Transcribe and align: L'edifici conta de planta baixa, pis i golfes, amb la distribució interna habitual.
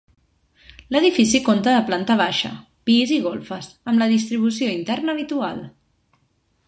L'edifici 0.93 1.41
conta 1.49 1.75
de 1.75 1.83
planta 1.89 2.15
baixa, 2.21 2.51
pis 2.91 3.13
i 3.17 3.21
golfes, 3.27 3.69
amb 3.93 4.03
la 4.05 4.09
distribució 4.15 4.75
interna 4.81 5.15
habitual. 5.17 5.63